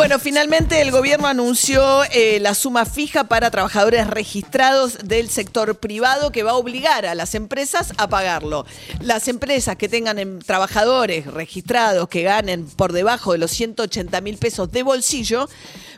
Bueno, 0.00 0.18
finalmente 0.18 0.80
el 0.80 0.92
gobierno 0.92 1.28
anunció 1.28 2.04
eh, 2.04 2.40
la 2.40 2.54
suma 2.54 2.86
fija 2.86 3.24
para 3.24 3.50
trabajadores 3.50 4.06
registrados 4.06 4.96
del 5.04 5.28
sector 5.28 5.76
privado 5.76 6.32
que 6.32 6.42
va 6.42 6.52
a 6.52 6.56
obligar 6.56 7.04
a 7.04 7.14
las 7.14 7.34
empresas 7.34 7.92
a 7.98 8.08
pagarlo. 8.08 8.64
Las 9.02 9.28
empresas 9.28 9.76
que 9.76 9.90
tengan 9.90 10.18
em, 10.18 10.38
trabajadores 10.38 11.26
registrados 11.26 12.08
que 12.08 12.22
ganen 12.22 12.64
por 12.64 12.94
debajo 12.94 13.32
de 13.32 13.38
los 13.38 13.50
180 13.50 14.22
mil 14.22 14.38
pesos 14.38 14.72
de 14.72 14.82
bolsillo 14.84 15.50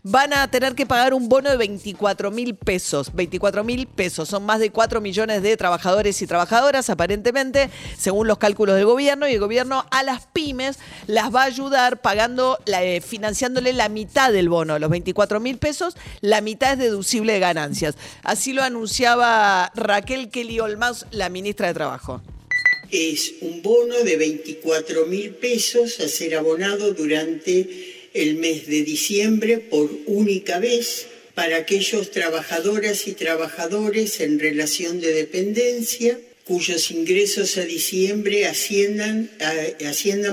van 0.03 0.33
a 0.33 0.51
tener 0.51 0.75
que 0.75 0.85
pagar 0.85 1.15
un 1.15 1.29
bono 1.29 1.51
de 1.51 1.57
24 1.57 2.31
mil 2.31 2.57
pesos. 2.57 3.15
24 3.15 3.63
mil 3.63 3.87
pesos. 3.87 4.29
Son 4.29 4.45
más 4.45 4.59
de 4.59 4.71
4 4.71 5.01
millones 5.01 5.43
de 5.43 5.57
trabajadores 5.57 6.21
y 6.23 6.27
trabajadoras, 6.27 6.91
aparentemente, 6.91 7.71
según 7.97 8.27
los 8.27 8.39
cálculos 8.39 8.77
del 8.77 8.87
gobierno. 8.87 9.29
Y 9.29 9.35
el 9.35 9.41
gobierno 9.41 9.87
a 9.91 10.03
las 10.03 10.27
pymes 10.27 10.79
las 11.07 11.33
va 11.33 11.43
a 11.43 11.47
ayudar 11.47 12.01
pagando, 12.01 12.59
eh, 12.67 13.01
financiándole 13.01 13.73
la 13.73 13.89
mitad 13.93 14.33
del 14.33 14.49
bono, 14.49 14.79
los 14.79 14.91
24 14.91 15.39
mil 15.39 15.59
pesos, 15.59 15.97
la 16.21 16.41
mitad 16.41 16.73
es 16.73 16.79
deducible 16.79 17.35
de 17.35 17.41
ganancias. 17.41 17.95
Así 18.23 18.53
lo 18.53 18.63
anunciaba 18.63 19.71
Raquel 19.75 20.31
Kelly 20.31 20.61
Olmaz, 20.61 21.07
la 21.11 21.29
ministra 21.29 21.69
de 21.69 21.75
Trabajo. 21.75 22.23
Es 22.91 23.35
un 23.41 23.63
bono 23.63 23.97
de 24.05 24.17
24 24.17 25.07
mil 25.07 25.31
pesos 25.31 26.01
a 26.01 26.09
ser 26.09 26.35
abonado 26.35 26.93
durante 26.93 28.11
el 28.13 28.37
mes 28.37 28.67
de 28.67 28.83
diciembre 28.83 29.59
por 29.59 29.91
única 30.07 30.59
vez 30.59 31.07
para 31.35 31.57
aquellos 31.57 32.11
trabajadoras 32.11 33.07
y 33.07 33.13
trabajadores 33.13 34.21
en 34.21 34.39
relación 34.39 35.01
de 35.01 35.13
dependencia 35.13 36.19
cuyos 36.53 36.91
ingresos 36.91 37.57
a 37.57 37.65
diciembre 37.65 38.45
asciendan, 38.45 39.31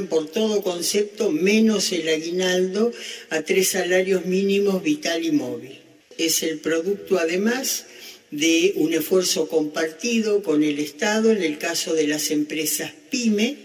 por 0.10 0.30
todo 0.30 0.62
concepto 0.62 1.32
menos 1.32 1.94
el 1.94 2.10
aguinaldo 2.10 2.92
a 3.30 3.42
tres 3.44 3.70
salarios 3.70 4.26
mínimos 4.26 4.84
vital 4.84 5.24
y 5.24 5.32
móvil. 5.32 5.80
Es 6.18 6.44
el 6.44 6.60
producto 6.60 7.20
además 7.20 7.86
de 8.32 8.74
un 8.76 8.94
esfuerzo 8.94 9.48
compartido 9.48 10.44
con 10.44 10.62
el 10.62 10.80
Estado 10.80 11.32
en 11.32 11.42
el 11.42 11.58
caso 11.58 11.94
de 11.94 12.08
las 12.08 12.32
empresas 12.32 12.92
PYME, 13.10 13.56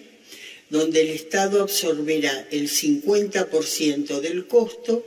donde 0.70 1.00
el 1.00 1.08
Estado 1.08 1.60
absorberá 1.60 2.46
el 2.52 2.70
50% 2.70 4.20
del 4.20 4.46
costo 4.46 5.04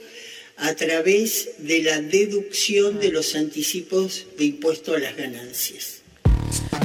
a 0.58 0.76
través 0.76 1.52
de 1.60 1.82
la 1.82 2.02
deducción 2.02 3.00
de 3.00 3.14
los 3.14 3.36
anticipos 3.36 4.26
de 4.38 4.44
impuesto 4.44 4.96
a 4.96 5.00
las 5.00 5.16
ganancias. 5.16 5.97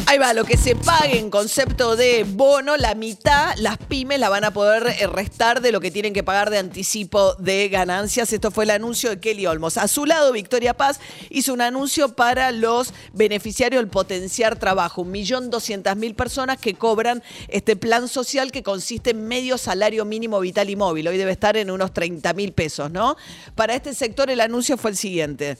Ahí 0.06 0.18
va, 0.18 0.34
lo 0.34 0.44
que 0.44 0.58
se 0.58 0.76
pague 0.76 1.18
en 1.18 1.30
concepto 1.30 1.96
de 1.96 2.24
bono, 2.24 2.76
la 2.76 2.94
mitad, 2.94 3.54
las 3.56 3.78
pymes 3.78 4.20
la 4.20 4.28
van 4.28 4.44
a 4.44 4.52
poder 4.52 4.94
eh, 4.98 5.06
restar 5.06 5.62
de 5.62 5.72
lo 5.72 5.80
que 5.80 5.90
tienen 5.90 6.12
que 6.12 6.22
pagar 6.22 6.50
de 6.50 6.58
anticipo 6.58 7.34
de 7.36 7.70
ganancias. 7.70 8.30
Esto 8.32 8.50
fue 8.50 8.64
el 8.64 8.70
anuncio 8.70 9.08
de 9.08 9.20
Kelly 9.20 9.46
Olmos. 9.46 9.78
A 9.78 9.88
su 9.88 10.04
lado, 10.04 10.32
Victoria 10.32 10.74
Paz 10.74 11.00
hizo 11.30 11.54
un 11.54 11.62
anuncio 11.62 12.14
para 12.14 12.52
los 12.52 12.92
beneficiarios 13.14 13.80
del 13.80 13.88
potenciar 13.88 14.58
trabajo. 14.58 15.00
Un 15.00 15.12
millón 15.12 15.48
doscientas 15.48 15.96
mil 15.96 16.14
personas 16.14 16.58
que 16.58 16.74
cobran 16.74 17.22
este 17.48 17.74
plan 17.74 18.06
social 18.06 18.52
que 18.52 18.62
consiste 18.62 19.10
en 19.10 19.26
medio 19.26 19.56
salario 19.56 20.04
mínimo 20.04 20.40
vital 20.40 20.68
y 20.68 20.76
móvil. 20.76 21.08
Hoy 21.08 21.16
debe 21.16 21.32
estar 21.32 21.56
en 21.56 21.70
unos 21.70 21.94
30 21.94 22.34
mil 22.34 22.52
pesos, 22.52 22.90
¿no? 22.90 23.16
Para 23.54 23.74
este 23.74 23.94
sector 23.94 24.30
el 24.30 24.42
anuncio 24.42 24.76
fue 24.76 24.90
el 24.90 24.96
siguiente. 24.98 25.56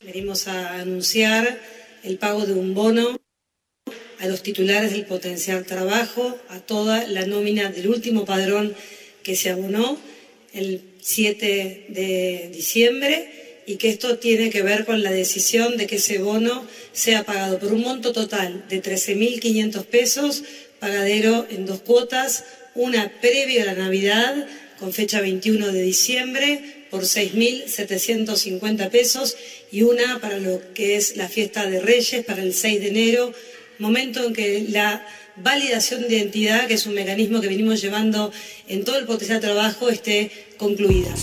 Venimos 0.00 0.48
a 0.48 0.80
anunciar 0.80 1.60
el 2.02 2.18
pago 2.18 2.44
de 2.44 2.54
un 2.54 2.74
bono 2.74 3.16
a 4.24 4.26
los 4.26 4.42
titulares 4.42 4.92
del 4.92 5.04
potencial 5.04 5.66
trabajo, 5.66 6.38
a 6.48 6.58
toda 6.58 7.06
la 7.06 7.26
nómina 7.26 7.70
del 7.70 7.88
último 7.88 8.24
padrón 8.24 8.74
que 9.22 9.36
se 9.36 9.50
abonó 9.50 9.98
el 10.54 10.80
7 11.02 11.86
de 11.88 12.50
diciembre 12.50 13.62
y 13.66 13.76
que 13.76 13.90
esto 13.90 14.16
tiene 14.16 14.48
que 14.48 14.62
ver 14.62 14.86
con 14.86 15.02
la 15.02 15.12
decisión 15.12 15.76
de 15.76 15.86
que 15.86 15.96
ese 15.96 16.18
bono 16.18 16.66
sea 16.94 17.24
pagado 17.24 17.58
por 17.58 17.74
un 17.74 17.82
monto 17.82 18.12
total 18.12 18.64
de 18.70 18.82
13.500 18.82 19.84
pesos, 19.84 20.42
pagadero 20.78 21.46
en 21.50 21.66
dos 21.66 21.80
cuotas, 21.80 22.44
una 22.74 23.12
previa 23.20 23.62
a 23.62 23.66
la 23.66 23.74
Navidad 23.74 24.46
con 24.78 24.94
fecha 24.94 25.20
21 25.20 25.70
de 25.70 25.82
diciembre 25.82 26.86
por 26.90 27.02
6.750 27.02 28.88
pesos 28.88 29.36
y 29.70 29.82
una 29.82 30.18
para 30.20 30.38
lo 30.38 30.62
que 30.72 30.96
es 30.96 31.16
la 31.16 31.28
fiesta 31.28 31.66
de 31.66 31.80
Reyes 31.80 32.24
para 32.24 32.42
el 32.42 32.54
6 32.54 32.80
de 32.80 32.88
enero 32.88 33.34
momento 33.78 34.24
en 34.24 34.32
que 34.34 34.66
la 34.68 35.06
validación 35.36 36.02
de 36.02 36.16
identidad, 36.16 36.66
que 36.66 36.74
es 36.74 36.86
un 36.86 36.94
mecanismo 36.94 37.40
que 37.40 37.48
venimos 37.48 37.80
llevando 37.80 38.32
en 38.68 38.84
todo 38.84 38.98
el 38.98 39.04
potencial 39.04 39.40
de 39.40 39.48
trabajo, 39.48 39.88
esté 39.88 40.30
concluida. 40.56 41.14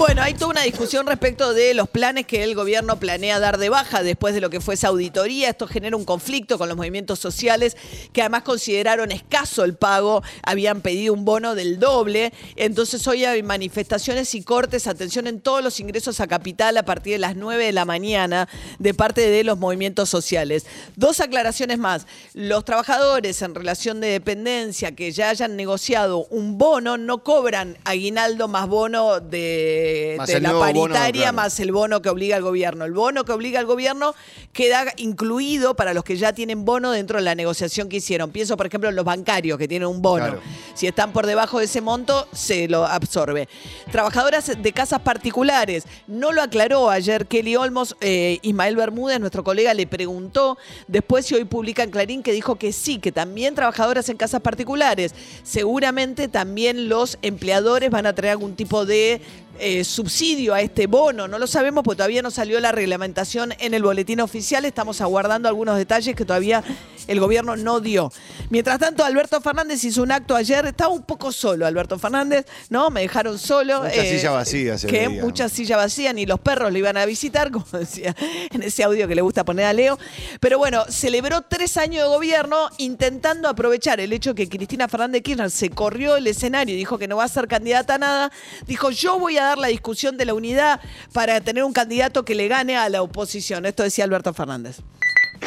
Bueno, 0.00 0.22
hay 0.22 0.32
toda 0.32 0.52
una 0.52 0.62
discusión 0.62 1.06
respecto 1.06 1.52
de 1.52 1.74
los 1.74 1.86
planes 1.86 2.24
que 2.24 2.42
el 2.42 2.54
gobierno 2.54 2.98
planea 2.98 3.38
dar 3.38 3.58
de 3.58 3.68
baja 3.68 4.02
después 4.02 4.32
de 4.32 4.40
lo 4.40 4.48
que 4.48 4.62
fue 4.62 4.72
esa 4.72 4.88
auditoría. 4.88 5.50
Esto 5.50 5.66
genera 5.66 5.94
un 5.94 6.06
conflicto 6.06 6.56
con 6.56 6.68
los 6.70 6.76
movimientos 6.78 7.18
sociales 7.18 7.76
que 8.14 8.22
además 8.22 8.42
consideraron 8.42 9.12
escaso 9.12 9.62
el 9.62 9.74
pago, 9.74 10.22
habían 10.42 10.80
pedido 10.80 11.12
un 11.12 11.26
bono 11.26 11.54
del 11.54 11.78
doble. 11.78 12.32
Entonces 12.56 13.06
hoy 13.06 13.26
hay 13.26 13.42
manifestaciones 13.42 14.34
y 14.34 14.42
cortes, 14.42 14.86
atención 14.86 15.26
en 15.26 15.38
todos 15.38 15.62
los 15.62 15.78
ingresos 15.80 16.18
a 16.20 16.26
capital 16.26 16.78
a 16.78 16.86
partir 16.86 17.12
de 17.12 17.18
las 17.18 17.36
9 17.36 17.66
de 17.66 17.72
la 17.72 17.84
mañana 17.84 18.48
de 18.78 18.94
parte 18.94 19.28
de 19.28 19.44
los 19.44 19.58
movimientos 19.58 20.08
sociales. 20.08 20.64
Dos 20.96 21.20
aclaraciones 21.20 21.78
más. 21.78 22.06
Los 22.32 22.64
trabajadores 22.64 23.42
en 23.42 23.54
relación 23.54 24.00
de 24.00 24.08
dependencia 24.08 24.96
que 24.96 25.12
ya 25.12 25.28
hayan 25.28 25.56
negociado 25.56 26.24
un 26.30 26.56
bono 26.56 26.96
no 26.96 27.22
cobran 27.22 27.76
aguinaldo 27.84 28.48
más 28.48 28.66
bono 28.66 29.20
de 29.20 29.89
de, 29.90 30.40
la 30.40 30.58
paritaria 30.58 31.32
más 31.32 31.58
el 31.60 31.72
bono 31.72 32.02
que 32.02 32.08
obliga 32.08 32.36
al 32.36 32.42
gobierno. 32.42 32.84
El 32.84 32.92
bono 32.92 33.24
que 33.24 33.32
obliga 33.32 33.60
al 33.60 33.66
gobierno 33.66 34.14
queda 34.52 34.84
incluido 34.96 35.74
para 35.74 35.94
los 35.94 36.04
que 36.04 36.16
ya 36.16 36.32
tienen 36.32 36.64
bono 36.64 36.90
dentro 36.90 37.18
de 37.18 37.24
la 37.24 37.34
negociación 37.34 37.88
que 37.88 37.96
hicieron. 37.96 38.30
Pienso, 38.30 38.56
por 38.56 38.66
ejemplo, 38.66 38.88
en 38.88 38.96
los 38.96 39.04
bancarios 39.04 39.58
que 39.58 39.68
tienen 39.68 39.88
un 39.88 40.02
bono. 40.02 40.36
Si 40.74 40.86
están 40.86 41.12
por 41.12 41.26
debajo 41.26 41.58
de 41.58 41.66
ese 41.66 41.80
monto, 41.80 42.26
se 42.32 42.68
lo 42.68 42.86
absorbe. 42.86 43.48
Trabajadoras 43.90 44.50
de 44.60 44.72
casas 44.72 45.00
particulares. 45.00 45.84
No 46.06 46.32
lo 46.32 46.42
aclaró 46.42 46.90
ayer 46.90 47.26
Kelly 47.26 47.56
Olmos. 47.56 47.96
Eh, 48.00 48.38
Ismael 48.42 48.76
Bermúdez, 48.76 49.20
nuestro 49.20 49.44
colega, 49.44 49.74
le 49.74 49.86
preguntó 49.86 50.58
después 50.88 51.26
si 51.26 51.34
hoy 51.34 51.44
publica 51.44 51.82
en 51.82 51.90
Clarín 51.90 52.22
que 52.22 52.32
dijo 52.32 52.56
que 52.56 52.72
sí, 52.72 52.98
que 52.98 53.12
también 53.12 53.54
trabajadoras 53.54 54.08
en 54.08 54.16
casas 54.16 54.40
particulares. 54.40 55.14
Seguramente 55.42 56.28
también 56.28 56.88
los 56.88 57.18
empleadores 57.22 57.90
van 57.90 58.06
a 58.06 58.14
tener 58.14 58.32
algún 58.32 58.56
tipo 58.56 58.86
de 58.86 59.20
eh, 59.58 59.84
subsidio 59.84 60.54
a 60.54 60.60
este 60.60 60.86
bono. 60.86 61.28
No 61.28 61.38
lo 61.38 61.46
sabemos 61.46 61.84
porque 61.84 61.98
todavía 61.98 62.22
no 62.22 62.30
salió 62.30 62.60
la 62.60 62.72
reglamentación 62.72 63.52
en 63.58 63.74
el 63.74 63.82
boletín 63.82 64.20
oficial. 64.20 64.64
Estamos 64.64 65.00
aguardando 65.00 65.48
algunos 65.48 65.76
detalles 65.76 66.16
que 66.16 66.24
todavía 66.24 66.64
el 67.06 67.20
gobierno 67.20 67.56
no 67.56 67.80
dio. 67.80 68.12
Mientras 68.48 68.78
tanto, 68.78 69.04
Alberto 69.04 69.40
Fernández 69.40 69.82
hizo 69.84 70.02
un 70.02 70.12
acto 70.12 70.34
ayer. 70.34 70.64
Estaba 70.66 70.92
un 70.92 71.02
poco 71.02 71.32
solo 71.32 71.66
Alberto 71.66 71.98
Fernández, 71.98 72.46
¿no? 72.68 72.90
Me 72.90 73.02
dejaron 73.02 73.38
solo. 73.38 73.82
Mucha 73.82 73.94
eh, 73.94 74.16
silla 74.16 74.30
vacía. 74.30 74.78
Se 74.78 74.86
que 74.86 75.08
mucha 75.08 75.48
silla 75.48 75.76
vacía, 75.76 76.12
ni 76.12 76.24
los 76.24 76.40
perros 76.40 76.72
le 76.72 76.78
iban 76.78 76.96
a 76.96 77.04
visitar, 77.04 77.50
como 77.52 77.66
decía 77.72 78.14
en 78.50 78.62
ese 78.62 78.82
audio 78.82 79.08
que 79.08 79.14
le 79.14 79.22
gusta 79.22 79.44
poner 79.44 79.66
a 79.66 79.72
Leo. 79.72 79.98
Pero 80.40 80.58
bueno, 80.58 80.84
celebró 80.88 81.42
tres 81.42 81.76
años 81.76 82.04
de 82.04 82.08
gobierno 82.08 82.70
intentando 82.78 83.48
aprovechar 83.48 84.00
el 84.00 84.12
hecho 84.12 84.34
que 84.34 84.48
Cristina 84.48 84.88
Fernández 84.88 85.22
Kirchner 85.22 85.50
se 85.50 85.70
corrió 85.70 86.16
el 86.16 86.26
escenario 86.26 86.74
y 86.74 86.78
dijo 86.78 86.98
que 86.98 87.08
no 87.08 87.16
va 87.16 87.24
a 87.24 87.28
ser 87.28 87.46
candidata 87.48 87.96
a 87.96 87.98
nada. 87.98 88.32
Dijo, 88.66 88.90
yo 88.90 89.18
voy 89.18 89.38
a 89.38 89.39
la 89.40 89.68
discusión 89.68 90.16
de 90.16 90.24
la 90.24 90.34
unidad 90.34 90.80
para 91.12 91.40
tener 91.40 91.64
un 91.64 91.72
candidato 91.72 92.24
que 92.24 92.34
le 92.34 92.48
gane 92.48 92.76
a 92.76 92.88
la 92.88 93.02
oposición. 93.02 93.66
Esto 93.66 93.82
decía 93.82 94.04
Alberto 94.04 94.32
Fernández. 94.34 94.78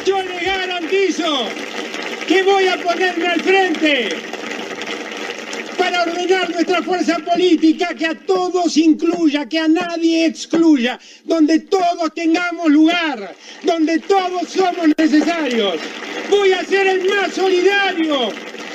Yo 0.04 0.22
le 0.22 0.44
garantizo 0.44 1.48
que 2.26 2.42
voy 2.42 2.66
a 2.66 2.76
ponerme 2.82 3.28
al 3.28 3.40
frente 3.40 4.08
para 5.78 6.02
ordenar 6.02 6.50
nuestra 6.50 6.82
fuerza 6.82 7.18
política, 7.18 7.94
que 7.94 8.06
a 8.06 8.14
todos 8.14 8.76
incluya, 8.76 9.46
que 9.48 9.58
a 9.58 9.68
nadie 9.68 10.26
excluya, 10.26 10.98
donde 11.24 11.60
todos 11.60 12.12
tengamos 12.14 12.70
lugar, 12.70 13.34
donde 13.62 13.98
todos 14.00 14.48
somos 14.48 14.88
necesarios. 14.96 15.76
Voy 16.30 16.52
a 16.52 16.64
ser 16.64 16.86
el 16.86 17.08
más 17.08 17.34
solidario 17.34 18.32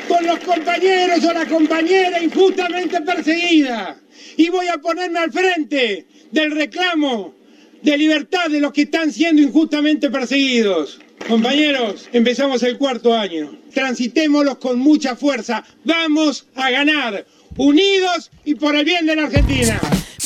con 0.07 0.25
los 0.25 0.39
compañeros 0.39 1.23
o 1.23 1.33
la 1.33 1.45
compañera 1.45 2.21
injustamente 2.21 3.01
perseguida 3.01 3.97
y 4.39 4.47
voy 4.47 4.69
a 4.69 4.77
ponerme 4.77 5.19
al 5.19 5.33
frente 5.33 6.07
del 6.31 6.51
reclamo 6.51 7.35
de 7.81 7.97
libertad 7.97 8.49
de 8.49 8.61
los 8.61 8.71
que 8.71 8.83
están 8.83 9.11
siendo 9.11 9.41
injustamente 9.41 10.09
perseguidos. 10.09 11.01
Compañeros, 11.27 12.07
empezamos 12.13 12.63
el 12.63 12.77
cuarto 12.77 13.13
año. 13.13 13.53
Transitémoslos 13.73 14.57
con 14.59 14.79
mucha 14.79 15.17
fuerza. 15.17 15.65
Vamos 15.83 16.47
a 16.55 16.71
ganar, 16.71 17.25
unidos 17.57 18.31
y 18.45 18.55
por 18.55 18.77
el 18.77 18.85
bien 18.85 19.05
de 19.05 19.17
la 19.17 19.23
Argentina. 19.23 19.77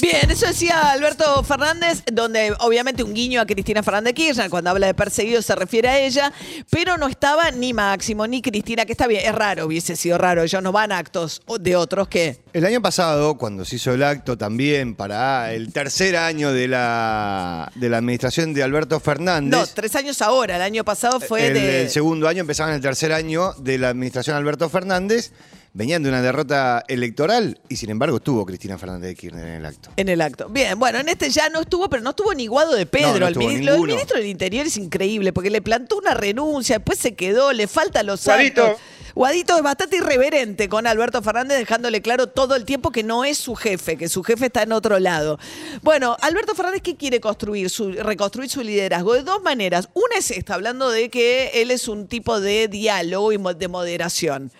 Bien, 0.03 0.29
eso 0.29 0.45
decía 0.47 0.91
Alberto 0.91 1.41
Fernández, 1.44 2.03
donde 2.11 2.53
obviamente 2.59 3.03
un 3.03 3.13
guiño 3.13 3.39
a 3.39 3.45
Cristina 3.45 3.81
Fernández 3.81 4.13
Kirchner, 4.13 4.50
cuando 4.50 4.69
habla 4.69 4.88
de 4.88 4.94
perseguido 4.94 5.41
se 5.41 5.55
refiere 5.55 5.88
a 5.88 5.97
ella, 5.97 6.33
pero 6.69 6.97
no 6.97 7.07
estaba 7.07 7.51
ni 7.51 7.71
Máximo 7.71 8.27
ni 8.27 8.41
Cristina, 8.41 8.85
que 8.85 8.91
está 8.91 9.07
bien, 9.07 9.21
es 9.25 9.33
raro, 9.33 9.65
hubiese 9.65 9.95
sido 9.95 10.17
raro, 10.17 10.44
ellos 10.44 10.61
no 10.61 10.73
van 10.73 10.91
a 10.91 10.97
actos 10.97 11.41
de 11.57 11.77
otros 11.77 12.09
que... 12.09 12.38
El 12.51 12.65
año 12.65 12.81
pasado, 12.81 13.38
cuando 13.38 13.63
se 13.63 13.77
hizo 13.77 13.94
el 13.94 14.03
acto 14.03 14.38
también 14.38 14.95
para 14.95 15.53
el 15.53 15.71
tercer 15.71 16.17
año 16.17 16.51
de 16.51 16.67
la, 16.67 17.71
de 17.75 17.88
la 17.88 18.00
administración 18.00 18.53
de 18.53 18.61
Alberto 18.61 19.00
Fernández. 19.00 19.57
No, 19.57 19.65
tres 19.67 19.95
años 19.95 20.21
ahora, 20.21 20.57
el 20.57 20.63
año 20.63 20.83
pasado 20.83 21.21
fue 21.21 21.47
el, 21.47 21.53
de... 21.53 21.81
el 21.83 21.89
segundo 21.89 22.27
año, 22.27 22.41
empezaban 22.41 22.73
el 22.73 22.81
tercer 22.81 23.13
año 23.13 23.53
de 23.53 23.77
la 23.77 23.88
administración 23.88 24.35
Alberto 24.35 24.67
Fernández. 24.67 25.31
Venían 25.75 26.03
de 26.03 26.09
una 26.09 26.21
derrota 26.21 26.83
electoral 26.87 27.59
y 27.67 27.77
sin 27.77 27.89
embargo 27.89 28.17
estuvo 28.17 28.45
Cristina 28.45 28.77
Fernández 28.77 29.09
de 29.09 29.15
Kirchner 29.15 29.47
en 29.47 29.53
el 29.55 29.65
acto. 29.65 29.89
En 29.95 30.07
el 30.07 30.21
acto. 30.21 30.47
Bien, 30.49 30.77
bueno, 30.77 30.99
en 30.99 31.09
este 31.09 31.31
ya 31.31 31.49
no 31.49 31.61
estuvo, 31.61 31.89
pero 31.89 32.03
no 32.03 32.11
estuvo 32.11 32.31
ni 32.35 32.45
Guado 32.45 32.75
de 32.75 32.85
Pedro. 32.85 33.13
No, 33.13 33.19
no 33.21 33.27
el, 33.29 33.35
ministro, 33.37 33.57
el 33.73 33.73
ninguno. 33.73 33.93
ministro 33.95 34.17
del 34.19 34.27
Interior 34.27 34.67
es 34.67 34.77
increíble, 34.77 35.33
porque 35.33 35.49
le 35.49 35.63
plantó 35.63 35.97
una 35.97 36.13
renuncia, 36.13 36.77
después 36.77 36.99
se 36.99 37.15
quedó, 37.15 37.51
le 37.53 37.65
faltan 37.67 38.05
los 38.05 38.23
Guadito. 38.23 38.63
actos. 38.65 38.81
Guadito 39.15 39.57
es 39.57 39.63
bastante 39.63 39.97
irreverente 39.97 40.69
con 40.69 40.85
Alberto 40.85 41.21
Fernández, 41.23 41.57
dejándole 41.57 42.01
claro 42.03 42.27
todo 42.27 42.55
el 42.55 42.65
tiempo 42.65 42.91
que 42.91 43.01
no 43.03 43.25
es 43.25 43.39
su 43.39 43.55
jefe, 43.55 43.97
que 43.97 44.09
su 44.09 44.23
jefe 44.23 44.47
está 44.47 44.61
en 44.63 44.71
otro 44.73 44.99
lado. 44.99 45.39
Bueno, 45.81 46.17
Alberto 46.21 46.53
Fernández, 46.53 46.81
¿qué 46.83 46.95
quiere 46.97 47.19
construir? 47.19 47.71
Su- 47.71 47.91
reconstruir 47.93 48.49
su 48.49 48.61
liderazgo 48.61 49.13
de 49.15 49.23
dos 49.23 49.41
maneras. 49.41 49.89
Una 49.93 50.17
es 50.19 50.29
esta, 50.29 50.53
hablando 50.53 50.89
de 50.91 51.09
que 51.09 51.49
él 51.61 51.71
es 51.71 51.87
un 51.87 52.07
tipo 52.07 52.39
de 52.39 52.67
diálogo 52.67 53.31
y 53.33 53.37
de 53.55 53.67
moderación. 53.67 54.51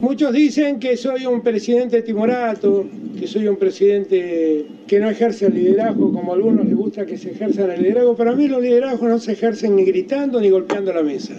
Muchos 0.00 0.32
dicen 0.32 0.78
que 0.78 0.96
soy 0.96 1.26
un 1.26 1.40
presidente 1.42 2.02
timorato, 2.02 2.86
que 3.18 3.26
soy 3.26 3.48
un 3.48 3.56
presidente 3.56 4.64
que 4.86 5.00
no 5.00 5.10
ejerce 5.10 5.46
el 5.46 5.54
liderazgo 5.54 6.12
como 6.12 6.30
a 6.30 6.36
algunos 6.36 6.66
les 6.66 6.76
gusta 6.76 7.04
que 7.04 7.18
se 7.18 7.32
ejerzan 7.32 7.72
el 7.72 7.82
liderazgo. 7.82 8.14
Para 8.14 8.32
mí 8.36 8.46
los 8.46 8.62
liderazgos 8.62 9.08
no 9.08 9.18
se 9.18 9.32
ejercen 9.32 9.74
ni 9.74 9.84
gritando 9.84 10.40
ni 10.40 10.50
golpeando 10.50 10.92
la 10.92 11.02
mesa. 11.02 11.34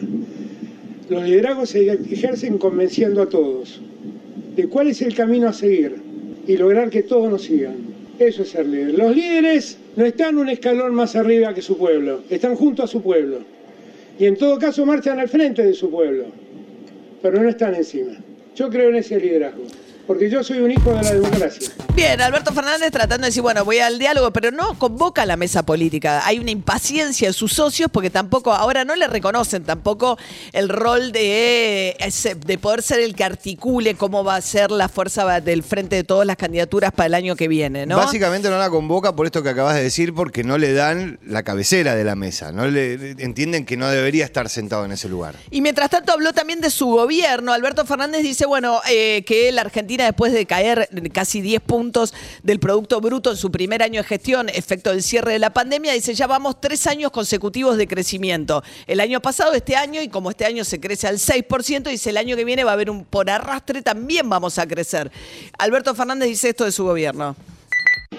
Los 1.10 1.24
liderazgos 1.24 1.70
se 1.70 1.90
ejercen 1.90 2.58
convenciendo 2.58 3.22
a 3.22 3.30
todos 3.30 3.80
de 4.58 4.68
cuál 4.68 4.90
es 4.90 5.02
el 5.04 5.16
camino 5.16 5.48
a 5.48 5.54
seguir 5.54 5.96
y 6.46 6.58
lograr 6.58 6.90
que 6.90 7.04
todos 7.04 7.32
nos 7.32 7.44
sigan. 7.44 7.78
Eso 8.20 8.42
es 8.42 8.50
ser 8.50 8.66
líder. 8.66 8.96
Los 8.96 9.16
líderes 9.16 9.78
no 9.96 10.04
están 10.04 10.38
un 10.38 10.50
escalón 10.50 10.94
más 10.94 11.16
arriba 11.16 11.54
que 11.54 11.62
su 11.62 11.78
pueblo, 11.78 12.24
están 12.30 12.56
junto 12.56 12.84
a 12.84 12.88
su 12.88 13.02
pueblo. 13.02 13.38
Y 14.20 14.26
en 14.26 14.36
todo 14.36 14.60
caso 14.60 14.86
marchan 14.86 15.18
al 15.18 15.30
frente 15.30 15.66
de 15.66 15.74
su 15.74 15.90
pueblo, 15.90 16.26
pero 17.22 17.42
no 17.42 17.48
están 17.48 17.74
encima. 17.74 18.18
Yo 18.60 18.70
creo 18.70 18.90
en 18.90 18.98
ese 18.98 19.18
liderazgo, 19.18 19.64
porque 20.10 20.28
yo 20.28 20.44
soy 20.44 20.58
un 20.58 20.72
hijo 20.72 20.92
de 20.92 21.04
la 21.04 21.14
democracia. 21.14 21.70
Bien, 21.94 22.20
Alberto 22.20 22.52
Fernández 22.52 22.90
tratando 22.90 23.26
de 23.26 23.30
decir, 23.30 23.44
bueno, 23.44 23.64
voy 23.64 23.78
al 23.78 24.00
diálogo, 24.00 24.32
pero 24.32 24.50
no 24.50 24.74
convoca 24.80 25.22
a 25.22 25.26
la 25.28 25.38
mesa 25.38 25.62
política. 25.62 26.26
Hay 26.26 26.40
una 26.40 26.50
impaciencia 26.50 27.28
en 27.28 27.34
sus 27.34 27.54
socios 27.54 27.92
porque 27.92 28.10
tampoco, 28.10 28.52
ahora 28.52 28.86
no 28.86 28.96
le 28.96 29.08
reconocen 29.08 29.66
tampoco 29.66 30.18
el 30.52 30.68
rol 30.68 31.12
de, 31.12 31.96
de 32.44 32.58
poder 32.58 32.82
ser 32.82 33.02
el 33.02 33.14
que 33.14 33.24
articule 33.24 33.94
cómo 33.94 34.24
va 34.24 34.38
a 34.38 34.42
ser 34.42 34.72
la 34.72 34.90
fuerza 34.90 35.42
del 35.42 35.62
frente 35.62 35.98
de 35.98 36.04
todas 36.04 36.26
las 36.26 36.38
candidaturas 36.38 36.92
para 36.92 37.06
el 37.06 37.14
año 37.14 37.36
que 37.36 37.48
viene, 37.48 37.86
¿no? 37.86 37.98
Básicamente 37.98 38.50
no 38.50 38.58
la 38.58 38.72
convoca 38.72 39.16
por 39.16 39.28
esto 39.28 39.44
que 39.44 39.50
acabas 39.50 39.76
de 39.76 39.84
decir, 39.84 40.16
porque 40.16 40.44
no 40.44 40.58
le 40.58 40.74
dan 40.74 41.20
la 41.24 41.44
cabecera 41.44 41.94
de 41.94 42.04
la 42.04 42.16
mesa. 42.16 42.52
No 42.52 42.66
le 42.66 43.12
entienden 43.20 43.64
que 43.64 43.78
no 43.78 43.88
debería 43.88 44.26
estar 44.26 44.50
sentado 44.50 44.86
en 44.86 44.92
ese 44.92 45.08
lugar. 45.08 45.36
Y 45.52 45.62
mientras 45.62 45.92
tanto 45.92 46.14
habló 46.14 46.34
también 46.34 46.62
de 46.62 46.72
su 46.72 46.88
gobierno. 46.88 47.54
Alberto 47.54 47.86
Fernández 47.86 48.24
dice, 48.24 48.48
bueno, 48.48 48.82
eh, 48.90 49.24
que 49.28 49.52
la 49.52 49.62
Argentina 49.62 49.99
después 50.06 50.34
de 50.34 50.46
caer 50.46 50.90
casi 51.14 51.42
10 51.42 51.62
puntos 51.62 52.14
del 52.44 52.60
Producto 52.60 53.02
Bruto 53.02 53.32
en 53.32 53.38
su 53.38 53.52
primer 53.52 53.84
año 53.84 54.02
de 54.02 54.08
gestión, 54.08 54.50
efecto 54.50 54.92
del 54.92 55.04
cierre 55.04 55.34
de 55.34 55.40
la 55.40 55.54
pandemia, 55.54 55.94
dice, 55.94 56.14
ya 56.14 56.28
vamos 56.28 56.62
tres 56.62 56.88
años 56.88 57.12
consecutivos 57.12 57.78
de 57.78 57.88
crecimiento. 57.88 58.64
El 58.88 59.00
año 59.00 59.22
pasado, 59.22 59.54
este 59.54 59.76
año, 59.76 60.02
y 60.02 60.10
como 60.10 60.30
este 60.30 60.46
año 60.46 60.64
se 60.64 60.80
crece 60.80 61.08
al 61.08 61.18
6%, 61.18 61.90
dice, 61.90 62.10
el 62.10 62.18
año 62.18 62.36
que 62.36 62.46
viene 62.46 62.64
va 62.64 62.72
a 62.72 62.74
haber 62.74 62.90
un 62.90 63.06
por 63.06 63.30
arrastre, 63.30 63.82
también 63.82 64.30
vamos 64.30 64.58
a 64.58 64.68
crecer. 64.68 65.12
Alberto 65.58 65.96
Fernández 65.96 66.30
dice 66.30 66.50
esto 66.50 66.66
de 66.66 66.72
su 66.72 66.84
gobierno. 66.84 67.36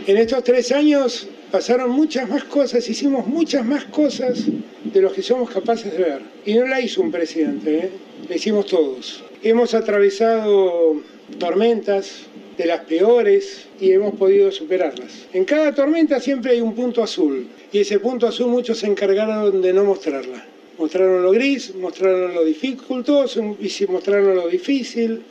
En 0.06 0.16
estos 0.16 0.44
tres 0.44 0.72
años 0.72 1.28
pasaron 1.50 1.90
muchas 1.90 2.28
más 2.28 2.44
cosas, 2.44 2.88
hicimos 2.88 3.26
muchas 3.26 3.64
más 3.64 3.84
cosas 3.84 4.44
de 4.84 5.00
los 5.00 5.12
que 5.12 5.22
somos 5.22 5.50
capaces 5.50 5.92
de 5.92 5.98
ver. 5.98 6.22
Y 6.46 6.54
no 6.54 6.66
la 6.66 6.80
hizo 6.80 7.02
un 7.02 7.10
presidente, 7.10 7.78
¿eh? 7.78 7.90
la 8.28 8.36
hicimos 8.36 8.66
todos. 8.66 9.22
Hemos 9.42 9.74
atravesado 9.74 11.02
tormentas 11.38 12.26
de 12.56 12.66
las 12.66 12.80
peores 12.80 13.66
y 13.80 13.92
hemos 13.92 14.14
podido 14.16 14.52
superarlas. 14.52 15.26
En 15.32 15.44
cada 15.44 15.74
tormenta 15.74 16.20
siempre 16.20 16.52
hay 16.52 16.60
un 16.60 16.74
punto 16.74 17.02
azul 17.02 17.48
y 17.72 17.78
ese 17.78 17.98
punto 17.98 18.26
azul 18.26 18.48
muchos 18.48 18.78
se 18.78 18.86
encargaron 18.86 19.62
de 19.62 19.72
no 19.72 19.84
mostrarla. 19.84 20.44
Mostraron 20.78 21.22
lo 21.22 21.30
gris, 21.32 21.74
mostraron 21.74 22.34
lo 22.34 22.44
dificultoso, 22.44 23.56
y 23.60 23.86
mostraron 23.86 24.34
lo 24.34 24.48
difícil, 24.48 25.22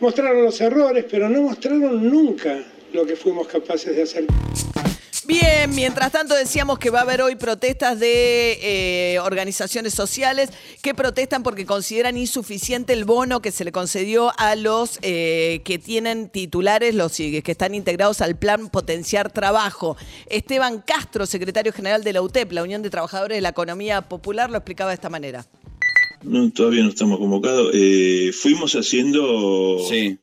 mostraron 0.00 0.44
los 0.44 0.60
errores, 0.60 1.06
pero 1.10 1.28
no 1.30 1.40
mostraron 1.40 2.10
nunca 2.10 2.62
lo 2.92 3.06
que 3.06 3.16
fuimos 3.16 3.46
capaces 3.48 3.96
de 3.96 4.02
hacer. 4.02 4.26
Bien, 5.26 5.70
mientras 5.74 6.12
tanto 6.12 6.34
decíamos 6.34 6.78
que 6.78 6.90
va 6.90 6.98
a 6.98 7.02
haber 7.02 7.22
hoy 7.22 7.34
protestas 7.36 7.98
de 7.98 8.58
eh, 9.14 9.18
organizaciones 9.20 9.94
sociales 9.94 10.50
que 10.82 10.92
protestan 10.94 11.42
porque 11.42 11.64
consideran 11.64 12.18
insuficiente 12.18 12.92
el 12.92 13.06
bono 13.06 13.40
que 13.40 13.50
se 13.50 13.64
le 13.64 13.72
concedió 13.72 14.32
a 14.38 14.54
los 14.54 14.98
eh, 15.00 15.62
que 15.64 15.78
tienen 15.78 16.28
titulares, 16.28 16.94
los 16.94 17.16
que 17.16 17.42
están 17.46 17.74
integrados 17.74 18.20
al 18.20 18.36
plan 18.36 18.68
Potenciar 18.68 19.32
Trabajo. 19.32 19.96
Esteban 20.26 20.82
Castro, 20.86 21.24
secretario 21.24 21.72
general 21.72 22.04
de 22.04 22.12
la 22.12 22.20
UTEP, 22.20 22.52
la 22.52 22.62
Unión 22.62 22.82
de 22.82 22.90
Trabajadores 22.90 23.38
de 23.38 23.42
la 23.42 23.48
Economía 23.50 24.02
Popular, 24.02 24.50
lo 24.50 24.58
explicaba 24.58 24.90
de 24.90 24.96
esta 24.96 25.08
manera. 25.08 25.46
No, 26.22 26.50
todavía 26.50 26.82
no 26.82 26.88
estamos 26.90 27.18
convocados. 27.18 27.70
Eh, 27.74 28.30
fuimos 28.32 28.74
haciendo 28.74 29.78
Sí. 29.88 30.18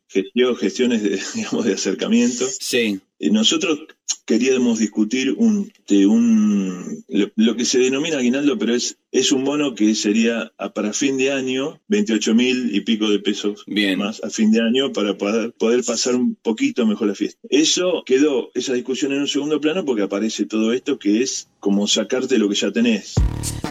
gestiones 0.59 1.01
de, 1.03 1.19
digamos, 1.35 1.65
de 1.65 1.73
acercamiento. 1.73 2.45
Sí. 2.59 2.99
Eh, 3.21 3.29
nosotros 3.29 3.79
queríamos 4.25 4.79
discutir 4.79 5.31
un, 5.37 5.71
de 5.87 6.07
un 6.07 7.03
lo, 7.07 7.31
lo 7.35 7.55
que 7.55 7.65
se 7.65 7.77
denomina 7.77 8.17
aguinaldo, 8.17 8.57
pero 8.57 8.73
es, 8.73 8.97
es 9.11 9.31
un 9.31 9.43
bono 9.43 9.75
que 9.75 9.93
sería 9.95 10.51
para 10.73 10.93
fin 10.93 11.17
de 11.17 11.31
año 11.31 11.79
28 11.89 12.33
mil 12.33 12.75
y 12.75 12.81
pico 12.81 13.09
de 13.09 13.19
pesos 13.19 13.63
Bien. 13.67 13.99
más 13.99 14.23
a 14.23 14.29
fin 14.29 14.51
de 14.51 14.61
año 14.61 14.93
para 14.93 15.17
poder, 15.17 15.51
poder 15.53 15.83
pasar 15.83 16.15
un 16.15 16.35
poquito 16.35 16.85
mejor 16.85 17.07
la 17.07 17.15
fiesta. 17.15 17.39
Eso 17.49 18.03
quedó, 18.05 18.51
esa 18.53 18.73
discusión 18.73 19.11
en 19.11 19.19
un 19.19 19.27
segundo 19.27 19.59
plano 19.59 19.85
porque 19.85 20.03
aparece 20.03 20.45
todo 20.45 20.71
esto 20.71 20.97
que 20.97 21.21
es 21.21 21.47
como 21.59 21.87
sacarte 21.87 22.39
lo 22.39 22.49
que 22.49 22.55
ya 22.55 22.71
tenés. 22.71 23.15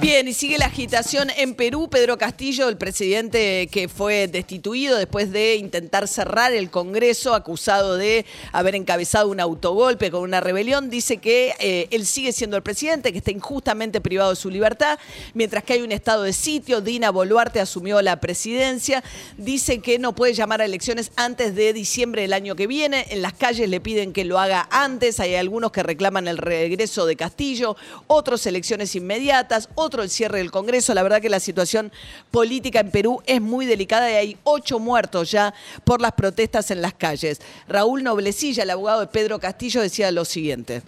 Bien, 0.00 0.26
y 0.26 0.32
sigue 0.32 0.56
la 0.56 0.66
agitación 0.66 1.28
en 1.36 1.54
Perú. 1.54 1.88
Pedro 1.90 2.16
Castillo, 2.16 2.68
el 2.68 2.78
presidente 2.78 3.68
que 3.70 3.88
fue 3.88 4.28
destituido 4.28 4.96
después 4.96 5.30
de 5.32 5.56
intentar 5.56 6.08
cerrar 6.08 6.52
el 6.52 6.70
Congreso, 6.70 7.34
acusado 7.34 7.96
de 7.96 8.24
haber 8.52 8.76
encabezado 8.76 9.28
un 9.28 9.40
autogolpe 9.40 10.10
con 10.10 10.22
una 10.22 10.40
rebelión, 10.40 10.88
dice 10.88 11.18
que 11.18 11.52
eh, 11.58 11.88
él 11.90 12.06
sigue 12.06 12.32
siendo 12.32 12.56
el 12.56 12.62
presidente, 12.62 13.12
que 13.12 13.18
está 13.18 13.32
injustamente 13.32 14.00
privado 14.00 14.30
de 14.30 14.36
su 14.36 14.48
libertad, 14.50 14.98
mientras 15.34 15.64
que 15.64 15.74
hay 15.74 15.82
un 15.82 15.92
estado 15.92 16.22
de 16.22 16.32
sitio. 16.32 16.80
Dina 16.80 17.10
Boluarte 17.10 17.60
asumió 17.60 18.00
la 18.02 18.20
presidencia. 18.20 19.02
Dice 19.36 19.80
que 19.80 19.98
no 19.98 20.14
puede 20.14 20.34
llamar 20.34 20.60
a 20.60 20.64
elecciones 20.64 21.12
antes 21.16 21.54
de 21.54 21.72
diciembre 21.72 22.22
del 22.22 22.32
año 22.32 22.56
que 22.56 22.66
viene. 22.66 23.06
En 23.10 23.22
las 23.22 23.32
calles 23.34 23.68
le 23.68 23.80
piden 23.80 24.12
que 24.12 24.24
lo 24.24 24.38
haga 24.38 24.68
antes. 24.70 25.20
Hay 25.20 25.34
algunos 25.34 25.72
que 25.72 25.82
reclaman 25.82 26.28
el 26.28 26.38
regreso 26.38 27.06
de 27.06 27.16
Castillo, 27.16 27.76
otros 28.06 28.46
elecciones 28.46 28.94
inmediatas, 28.94 29.68
otro 29.74 30.02
el 30.02 30.10
cierre 30.10 30.38
del 30.38 30.50
Congreso. 30.50 30.94
La 30.94 31.02
verdad 31.02 31.20
que 31.20 31.28
la 31.28 31.40
situación 31.40 31.92
política 32.30 32.80
en 32.80 32.90
Perú 32.90 33.22
es 33.26 33.40
muy 33.40 33.66
delicada 33.66 34.10
y 34.10 34.14
hay 34.14 34.36
ocho 34.44 34.78
muertos 34.78 35.30
ya 35.30 35.54
por 35.84 36.00
las 36.00 36.12
protestas 36.12 36.70
en 36.70 36.82
las 36.82 36.94
calles. 36.94 37.40
Raúl 37.68 38.02
Noblecilla, 38.02 38.62
el 38.62 38.70
abogado 38.70 39.00
de 39.00 39.06
Pedro 39.06 39.38
Castillo, 39.38 39.80
decía 39.80 40.10
lo 40.10 40.24
siguiente. 40.24 40.82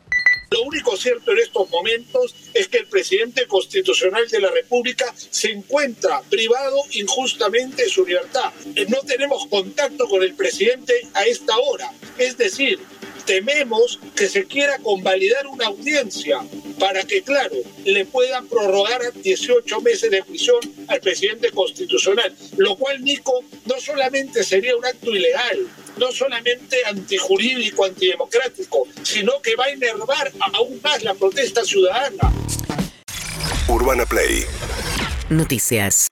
Lo 0.52 0.62
único 0.62 0.96
cierto 0.96 1.32
en 1.32 1.38
estos 1.38 1.70
momentos 1.70 2.34
es 2.52 2.68
que 2.68 2.78
el 2.78 2.86
presidente 2.86 3.46
constitucional 3.46 4.28
de 4.28 4.40
la 4.40 4.50
República 4.50 5.14
se 5.16 5.50
encuentra 5.50 6.20
privado 6.28 6.76
injustamente 6.92 7.84
de 7.84 7.88
su 7.88 8.04
libertad. 8.04 8.52
Eh, 8.76 8.86
No 8.88 9.00
tenemos 9.00 9.46
contacto 9.46 10.06
con 10.08 10.22
el 10.22 10.34
presidente 10.34 11.08
a 11.14 11.24
esta 11.24 11.56
hora. 11.56 11.90
Es 12.18 12.36
decir, 12.36 12.78
tememos 13.24 13.98
que 14.14 14.28
se 14.28 14.44
quiera 14.44 14.78
convalidar 14.78 15.46
una 15.46 15.66
audiencia 15.66 16.40
para 16.78 17.04
que, 17.04 17.22
claro, 17.22 17.56
le 17.84 18.04
puedan 18.06 18.46
prorrogar 18.46 19.00
18 19.14 19.80
meses 19.80 20.10
de 20.10 20.22
prisión 20.22 20.60
al 20.88 21.00
presidente 21.00 21.50
constitucional, 21.50 22.34
lo 22.56 22.76
cual, 22.76 23.02
Nico, 23.02 23.44
no 23.66 23.80
solamente 23.80 24.42
sería 24.42 24.76
un 24.76 24.84
acto 24.84 25.10
ilegal, 25.14 25.68
no 25.98 26.10
solamente 26.12 26.76
antijurídico, 26.86 27.84
antidemocrático, 27.84 28.86
sino 29.02 29.40
que 29.40 29.54
va 29.56 29.66
a 29.66 29.70
enervar 29.70 30.32
aún 30.54 30.80
más 30.82 31.02
la 31.02 31.14
protesta 31.14 31.64
ciudadana. 31.64 32.32
Urbana 33.68 34.04
Play 34.06 34.44
Noticias. 35.32 36.08